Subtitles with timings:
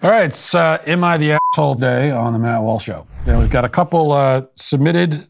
[0.00, 3.04] All right, it's uh, Am I the Asshole Day on the Matt Walsh Show.
[3.26, 5.26] And we've got a couple uh, submitted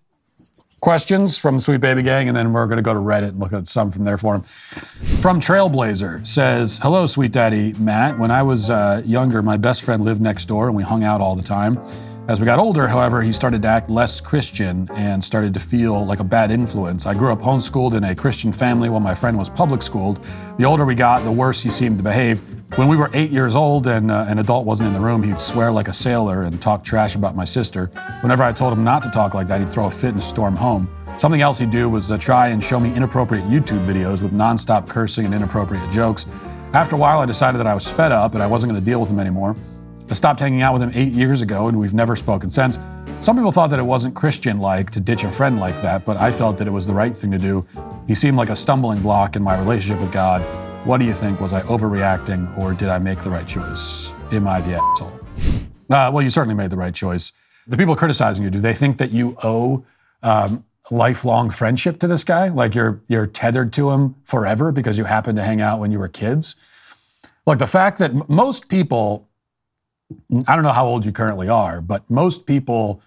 [0.83, 3.41] questions from the Sweet Baby Gang, and then we're going to go to Reddit and
[3.41, 4.43] look at some from their forum.
[4.43, 8.19] From Trailblazer says, Hello, Sweet Daddy Matt.
[8.19, 11.23] When I was uh, younger, my best friend lived next door and we hung out
[11.23, 11.83] all the time.
[12.29, 16.05] As we got older, however, he started to act less Christian and started to feel
[16.05, 17.07] like a bad influence.
[17.07, 20.23] I grew up homeschooled in a Christian family while my friend was public schooled.
[20.59, 22.43] The older we got, the worse he seemed to behave.
[22.77, 25.41] When we were eight years old and uh, an adult wasn't in the room, he'd
[25.41, 27.87] swear like a sailor and talk trash about my sister.
[28.21, 30.55] Whenever I told him not to talk like that, he'd throw a fit and storm
[30.55, 30.87] home.
[31.17, 34.87] Something else he'd do was uh, try and show me inappropriate YouTube videos with nonstop
[34.87, 36.27] cursing and inappropriate jokes.
[36.75, 38.85] After a while, I decided that I was fed up and I wasn't going to
[38.85, 39.57] deal with him anymore.
[40.11, 42.79] I stopped hanging out with him eight years ago, and we've never spoken since.
[43.21, 46.17] Some people thought that it wasn't Christian like to ditch a friend like that, but
[46.17, 47.67] I felt that it was the right thing to do.
[48.07, 50.41] He seemed like a stumbling block in my relationship with God.
[50.87, 51.41] What do you think?
[51.41, 54.15] Was I overreacting, or did I make the right choice?
[54.33, 55.13] Am I the asshole?
[55.91, 57.33] Uh, well, you certainly made the right choice.
[57.67, 59.85] The people criticizing you, do they think that you owe
[60.23, 62.49] um, lifelong friendship to this guy?
[62.49, 65.99] Like you're you're tethered to him forever because you happened to hang out when you
[65.99, 66.57] were kids?
[67.47, 69.28] Like the fact that most people
[70.47, 73.03] I don't know how old you currently are, but most people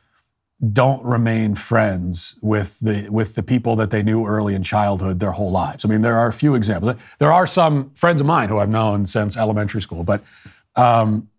[0.74, 5.32] don't remain friends with the with the people that they knew early in childhood their
[5.32, 5.84] whole lives.
[5.84, 6.96] I mean, there are a few examples.
[7.18, 10.24] There are some friends of mine who I've known since elementary school, but
[10.76, 11.30] um,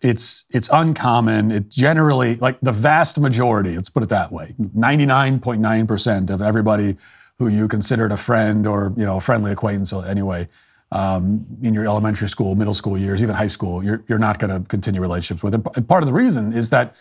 [0.00, 1.50] it's it's uncommon.
[1.50, 3.74] It generally like the vast majority.
[3.74, 4.54] Let's put it that way.
[4.74, 6.96] Ninety nine point nine percent of everybody
[7.38, 10.48] who you considered a friend or you know a friendly acquaintance anyway
[10.92, 14.52] um, in your elementary school, middle school years, even high school, you're, you're not going
[14.52, 15.54] to continue relationships with.
[15.54, 16.94] And part of the reason is that,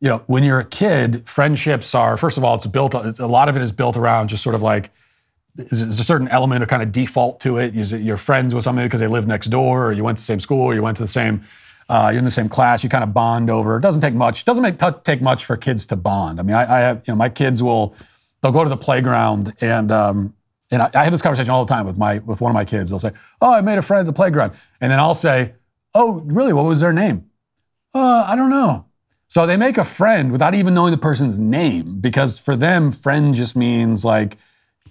[0.00, 3.26] you know, when you're a kid, friendships are, first of all, it's built, it's, a
[3.26, 4.90] lot of it is built around just sort of like,
[5.56, 7.72] is a certain element of kind of default to it.
[7.72, 10.40] You're friends with somebody because they live next door, or you went to the same
[10.40, 11.42] school, or you went to the same,
[11.88, 13.78] uh, you're in the same class, you kind of bond over.
[13.78, 14.44] It doesn't take much.
[14.44, 16.38] Doesn't make, t- take much for kids to bond.
[16.38, 17.94] I mean, I, I have, you know, my kids will,
[18.42, 20.34] they'll go to the playground and, um,
[20.70, 22.64] and I, I, have this conversation all the time with my with one of my
[22.64, 22.90] kids.
[22.90, 25.54] They'll say, "Oh, I made a friend at the playground," and then I'll say,
[25.94, 26.52] "Oh, really?
[26.52, 27.30] What was their name?"
[27.94, 28.86] Uh, I don't know.
[29.28, 33.34] So they make a friend without even knowing the person's name because for them, friend
[33.34, 34.36] just means like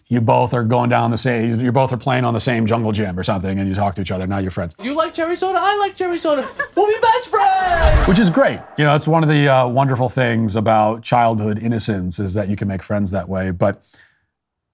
[0.08, 2.91] you both are going down the same, you both are playing on the same jungle
[2.91, 4.28] gym or something, and you talk to each other.
[4.28, 4.75] Now you're friends.
[4.81, 5.58] You like cherry soda?
[5.59, 6.47] I like cherry soda.
[6.75, 8.08] We'll be best friends.
[8.08, 8.59] Which is great.
[8.78, 12.56] You know, it's one of the uh, wonderful things about childhood innocence is that you
[12.56, 13.50] can make friends that way.
[13.52, 13.84] But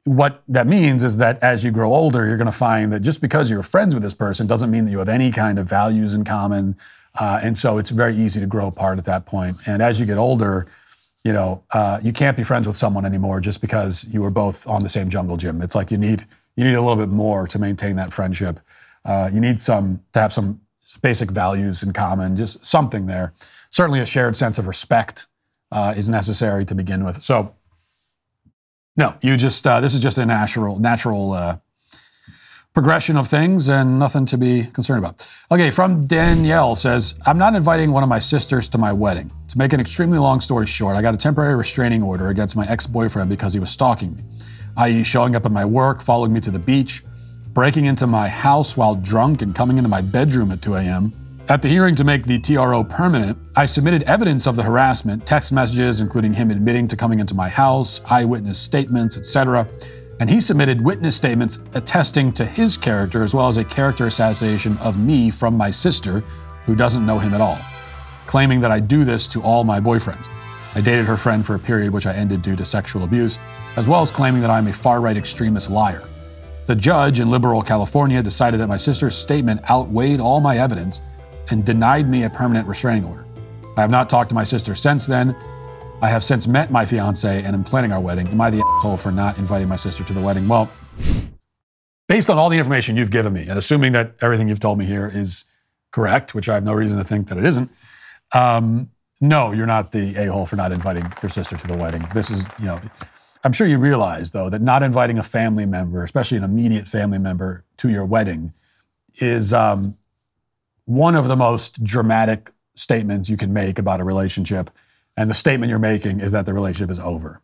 [0.03, 3.21] what that means is that as you grow older, you're going to find that just
[3.21, 6.13] because you're friends with this person doesn't mean that you have any kind of values
[6.13, 6.75] in common.
[7.19, 9.57] Uh, and so it's very easy to grow apart at that point.
[9.67, 10.65] And as you get older,
[11.23, 14.67] you know, uh, you can't be friends with someone anymore just because you were both
[14.67, 15.61] on the same jungle gym.
[15.61, 16.25] It's like you need
[16.55, 18.59] you need a little bit more to maintain that friendship.
[19.05, 20.61] Uh, you need some to have some
[21.01, 23.33] basic values in common, just something there.
[23.69, 25.27] Certainly, a shared sense of respect
[25.71, 27.21] uh, is necessary to begin with.
[27.23, 27.55] So
[28.97, 31.57] no, you just uh, this is just a natural natural uh,
[32.73, 35.27] progression of things and nothing to be concerned about.
[35.51, 39.29] Okay, from Danielle says, I'm not inviting one of my sisters to my wedding.
[39.49, 42.65] To make an extremely long story short, I got a temporary restraining order against my
[42.69, 44.23] ex-boyfriend because he was stalking me,
[44.77, 47.03] i.e., showing up at my work, following me to the beach,
[47.49, 51.13] breaking into my house while drunk, and coming into my bedroom at 2 a.m.
[51.49, 55.51] At the hearing to make the TRO permanent, I submitted evidence of the harassment, text
[55.51, 59.67] messages including him admitting to coming into my house, eyewitness statements, etc.
[60.19, 64.77] And he submitted witness statements attesting to his character as well as a character assassination
[64.77, 66.23] of me from my sister,
[66.65, 67.57] who doesn't know him at all,
[68.27, 70.29] claiming that I do this to all my boyfriends.
[70.75, 73.39] I dated her friend for a period which I ended due to sexual abuse,
[73.75, 76.03] as well as claiming that I'm a far right extremist liar.
[76.67, 81.01] The judge in liberal California decided that my sister's statement outweighed all my evidence
[81.51, 83.25] and denied me a permanent restraining order.
[83.77, 85.35] I have not talked to my sister since then.
[86.01, 88.27] I have since met my fiance and am planning our wedding.
[88.29, 90.47] Am I the asshole for not inviting my sister to the wedding?
[90.47, 90.71] Well,
[92.07, 94.85] based on all the information you've given me, and assuming that everything you've told me
[94.85, 95.45] here is
[95.91, 97.69] correct, which I have no reason to think that it isn't,
[98.33, 98.89] um,
[99.19, 102.07] no, you're not the a hole for not inviting your sister to the wedding.
[102.13, 102.81] This is, you know,
[103.43, 107.19] I'm sure you realize, though, that not inviting a family member, especially an immediate family
[107.19, 108.53] member, to your wedding
[109.15, 109.97] is um,
[110.85, 114.69] one of the most dramatic statements you can make about a relationship.
[115.17, 117.41] And the statement you're making is that the relationship is over.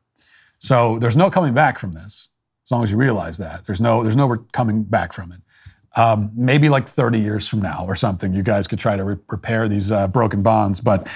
[0.59, 2.29] So there's no coming back from this,
[2.65, 3.65] as long as you realize that.
[3.65, 5.41] There's no, there's no coming back from it.
[5.95, 9.17] Um, maybe like 30 years from now or something, you guys could try to re-
[9.29, 10.79] repair these uh, broken bonds.
[10.79, 11.07] But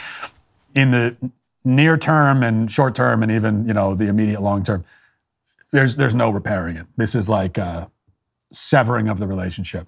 [0.76, 1.32] in the
[1.64, 4.84] near term and short term, and even you know the immediate long term,
[5.72, 6.88] there's there's no repairing it.
[6.98, 7.88] This is like uh,
[8.52, 9.88] severing of the relationship.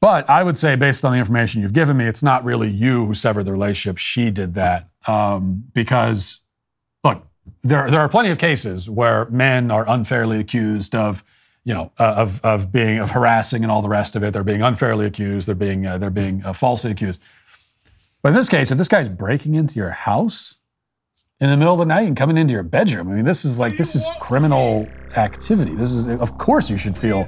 [0.00, 3.06] But I would say, based on the information you've given me, it's not really you
[3.06, 3.98] who severed the relationship.
[3.98, 6.40] She did that um, because,
[7.04, 7.26] look,
[7.62, 11.22] there there are plenty of cases where men are unfairly accused of,
[11.64, 14.32] you know, uh, of of being of harassing and all the rest of it.
[14.32, 15.46] They're being unfairly accused.
[15.48, 17.20] They're being uh, they're being uh, falsely accused.
[18.22, 20.56] But in this case, if this guy's breaking into your house
[21.40, 23.58] in the middle of the night and coming into your bedroom, I mean, this is
[23.58, 25.74] like this is criminal activity.
[25.74, 27.26] This is, of course, you should feel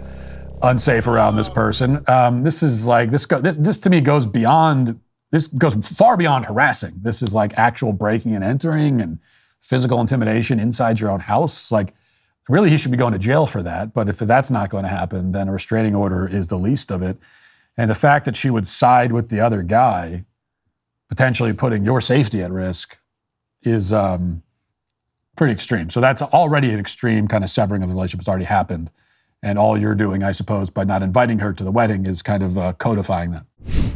[0.63, 2.05] unsafe around this person.
[2.09, 3.57] Um, this is like this, go, this.
[3.57, 5.01] This to me goes beyond.
[5.31, 6.95] This goes far beyond harassing.
[7.01, 9.19] This is like actual breaking and entering and
[9.61, 11.73] physical intimidation inside your own house.
[11.73, 11.95] Like,
[12.49, 13.95] really, he should be going to jail for that.
[13.95, 17.01] But if that's not going to happen, then a restraining order is the least of
[17.03, 17.17] it.
[17.77, 20.27] And the fact that she would side with the other guy,
[21.09, 22.99] potentially putting your safety at risk,
[23.63, 24.43] is um,
[25.37, 25.89] pretty extreme.
[25.89, 28.21] So that's already an extreme kind of severing of the relationship.
[28.21, 28.91] It's already happened.
[29.45, 32.45] And all you're doing, I suppose, by not inviting her to the wedding is kind
[32.45, 33.45] of uh, codifying that.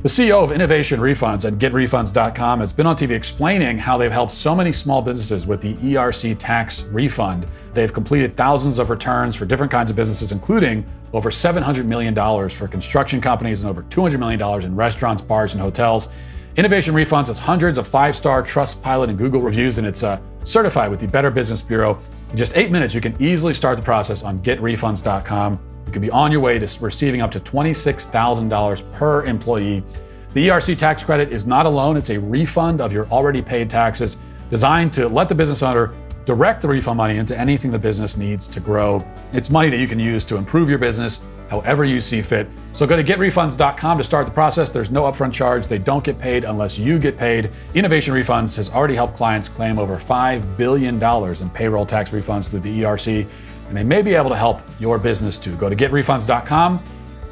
[0.02, 4.32] The CEO of Innovation Refunds at GetRefunds.com has been on TV explaining how they've helped
[4.32, 7.46] so many small businesses with the ERC tax refund.
[7.74, 12.14] They've completed thousands of returns for different kinds of businesses, including over $700 million
[12.48, 16.08] for construction companies and over $200 million in restaurants, bars, and hotels.
[16.56, 20.90] Innovation Refunds has hundreds of five star Trustpilot and Google reviews, and it's uh, certified
[20.90, 21.98] with the Better Business Bureau.
[22.30, 25.58] In just eight minutes, you can easily start the process on getrefunds.com.
[25.86, 29.84] You can be on your way to receiving up to $26,000 per employee.
[30.32, 33.70] The ERC tax credit is not a loan, it's a refund of your already paid
[33.70, 34.16] taxes
[34.50, 35.94] designed to let the business owner
[36.24, 39.02] direct the refund money into anything the business needs to grow.
[39.32, 42.48] It's money that you can use to improve your business however you see fit.
[42.72, 44.70] So go to getrefunds.com to start the process.
[44.70, 45.66] There's no upfront charge.
[45.66, 47.50] They don't get paid unless you get paid.
[47.74, 52.60] Innovation Refunds has already helped clients claim over $5 billion in payroll tax refunds through
[52.60, 53.28] the ERC,
[53.68, 55.54] and they may be able to help your business too.
[55.56, 56.82] Go to getrefunds.com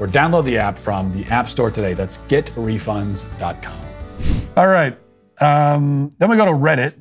[0.00, 1.94] or download the app from the App Store today.
[1.94, 3.80] That's getrefunds.com.
[4.56, 4.98] All right.
[5.40, 7.00] Um, then we go to Reddit.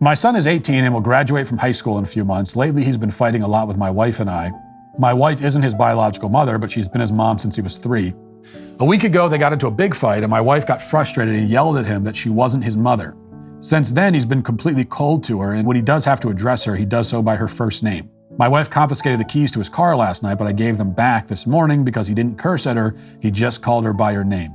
[0.00, 2.56] My son is 18 and will graduate from high school in a few months.
[2.56, 4.52] Lately, he's been fighting a lot with my wife and I.
[4.96, 8.14] My wife isn't his biological mother, but she's been his mom since he was three.
[8.78, 11.48] A week ago, they got into a big fight, and my wife got frustrated and
[11.48, 13.16] yelled at him that she wasn't his mother.
[13.58, 16.64] Since then, he's been completely cold to her, and when he does have to address
[16.64, 18.08] her, he does so by her first name.
[18.36, 21.26] My wife confiscated the keys to his car last night, but I gave them back
[21.26, 24.52] this morning because he didn't curse at her, he just called her by her name.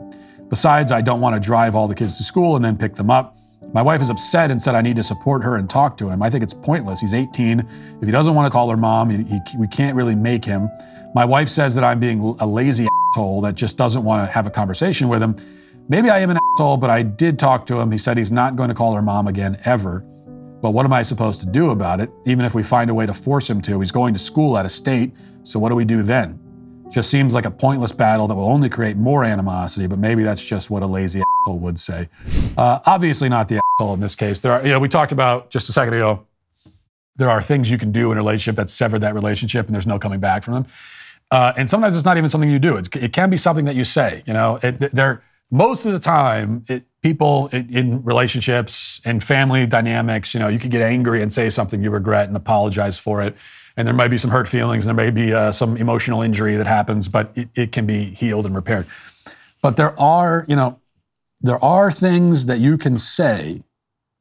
[0.47, 3.09] Besides, I don't want to drive all the kids to school and then pick them
[3.09, 3.38] up.
[3.71, 6.23] My wife is upset and said I need to support her and talk to him.
[6.23, 7.01] I think it's pointless.
[7.01, 7.59] He's 18.
[7.59, 7.67] If
[8.01, 10.69] he doesn't want to call her mom, he, he, we can't really make him.
[11.13, 14.47] My wife says that I'm being a lazy asshole that just doesn't want to have
[14.47, 15.35] a conversation with him.
[15.87, 17.91] Maybe I am an asshole, but I did talk to him.
[17.91, 20.01] He said he's not going to call her mom again ever.
[20.61, 22.11] But what am I supposed to do about it?
[22.25, 24.65] Even if we find a way to force him to, he's going to school out
[24.65, 25.13] of state.
[25.43, 26.39] So what do we do then?
[26.91, 30.43] Just seems like a pointless battle that will only create more animosity, but maybe that's
[30.43, 32.09] just what a lazy asshole would say.
[32.57, 34.41] Uh, obviously, not the asshole in this case.
[34.41, 36.25] There are, you know, we talked about just a second ago,
[37.15, 39.85] there are things you can do in a relationship that sever that relationship and there's
[39.85, 40.65] no coming back from them.
[41.31, 42.75] Uh, and sometimes it's not even something you do.
[42.77, 44.23] It's, it can be something that you say.
[44.25, 45.21] You know, it, there
[45.51, 50.59] most of the time, it, people in, in relationships and family dynamics, you know, you
[50.59, 53.35] can get angry and say something you regret and apologize for it
[53.79, 56.57] and there might be some hurt feelings, and there may be uh, some emotional injury
[56.57, 58.85] that happens, but it, it can be healed and repaired.
[59.61, 60.81] But there are, you know,
[61.39, 63.63] there are things that you can say,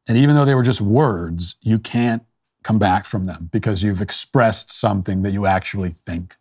[0.07, 2.23] and even though they were just words, you can't
[2.63, 6.37] come back from them because you've expressed something that you actually think.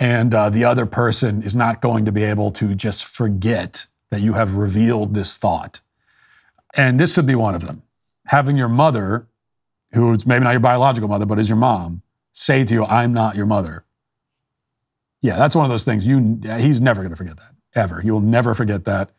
[0.00, 4.22] And uh, the other person is not going to be able to just forget that
[4.22, 5.78] you have revealed this thought.
[6.74, 7.84] And this would be one of them.
[8.26, 9.28] Having your mother,
[9.92, 12.02] who's maybe not your biological mother, but is your mom,
[12.32, 13.84] say to you, I'm not your mother.
[15.22, 16.06] Yeah, that's one of those things.
[16.06, 18.00] You, he's never going to forget that ever.
[18.00, 19.10] He will never forget that.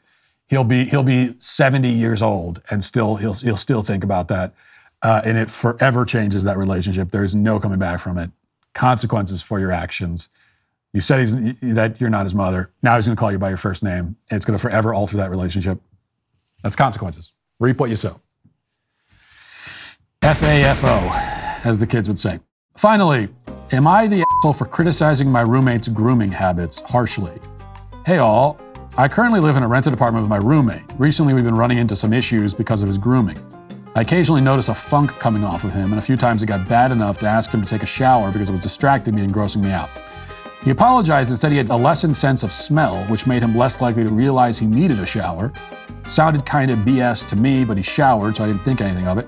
[0.48, 4.54] He'll be he'll be 70 years old and still he'll he'll still think about that,
[5.02, 7.12] uh, and it forever changes that relationship.
[7.12, 8.32] There's no coming back from it.
[8.74, 10.30] Consequences for your actions.
[10.94, 12.72] You said he's, that you're not his mother.
[12.84, 14.18] Now he's going to call you by your first name.
[14.30, 15.80] It's going to forever alter that relationship.
[16.64, 17.32] That's consequences.
[17.60, 18.20] Reap what you sow.
[20.22, 22.42] F A F O, as the kids would say.
[22.76, 23.30] Finally,
[23.74, 27.40] am I the asshole for criticizing my roommate's grooming habits harshly?
[28.06, 28.60] Hey all,
[28.98, 30.84] I currently live in a rented apartment with my roommate.
[30.98, 33.38] Recently, we've been running into some issues because of his grooming.
[33.94, 36.68] I occasionally notice a funk coming off of him, and a few times it got
[36.68, 39.34] bad enough to ask him to take a shower because it was distracting me and
[39.34, 39.90] grossing me out.
[40.64, 43.82] He apologized and said he had a lessened sense of smell, which made him less
[43.82, 45.52] likely to realize he needed a shower.
[46.08, 49.18] Sounded kind of BS to me, but he showered, so I didn't think anything of
[49.18, 49.28] it.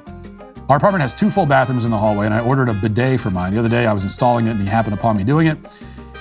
[0.74, 3.30] Our apartment has two full bathrooms in the hallway, and I ordered a bidet for
[3.30, 3.53] mine.
[3.53, 5.60] The other day, I was installing it, and he happened upon me doing it.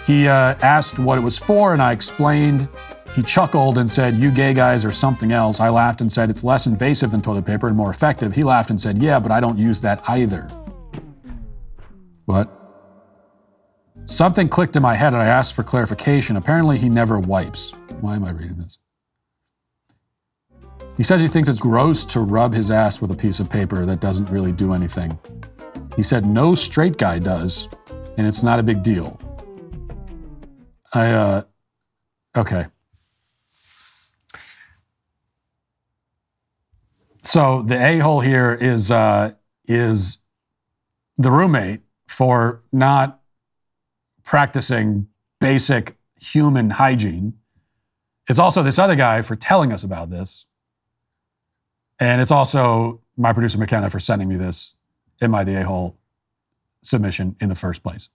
[0.05, 2.69] He uh, asked what it was for, and I explained.
[3.15, 5.59] He chuckled and said, You gay guys are something else.
[5.59, 8.35] I laughed and said, It's less invasive than toilet paper and more effective.
[8.35, 10.43] He laughed and said, Yeah, but I don't use that either.
[12.27, 12.51] What?
[14.05, 16.37] Something clicked in my head and I asked for clarification.
[16.37, 17.73] Apparently, he never wipes.
[18.03, 18.77] Why am I reading this?
[21.03, 23.85] He says he thinks it's gross to rub his ass with a piece of paper
[23.85, 25.19] that doesn't really do anything.
[25.97, 27.69] He said no straight guy does,
[28.17, 29.19] and it's not a big deal.
[30.93, 31.43] I, uh,
[32.37, 32.67] okay.
[37.25, 39.33] So the a hole here is uh,
[39.65, 40.19] is
[41.17, 43.21] the roommate for not
[44.23, 45.09] practicing
[45.41, 47.33] basic human hygiene.
[48.29, 50.47] It's also this other guy for telling us about this.
[52.03, 54.75] And it's also my producer McKenna for sending me this
[55.21, 55.97] Am I the a hole
[56.83, 58.11] submission in the first place.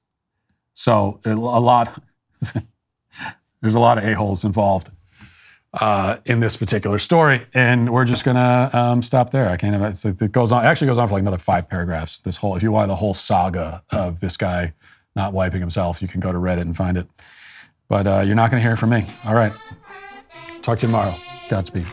[0.74, 1.98] So a lot,
[3.62, 4.90] there's a lot of a holes involved
[5.72, 9.48] uh, in this particular story, and we're just gonna um, stop there.
[9.48, 9.82] I can't.
[9.82, 10.66] It's, it goes on.
[10.66, 12.20] It actually goes on for like another five paragraphs.
[12.20, 14.74] This whole, if you want the whole saga of this guy
[15.16, 17.08] not wiping himself, you can go to Reddit and find it.
[17.88, 19.08] But uh, you're not gonna hear it from me.
[19.24, 19.54] All right.
[20.62, 21.16] Talk to you tomorrow.
[21.48, 21.86] Godspeed.